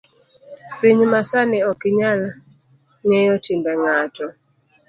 Piny 0.79 1.01
masani 1.11 1.57
okinyal 1.71 2.21
ngeyo 3.05 3.35
timbe 3.45 3.71
ngato 3.81 4.27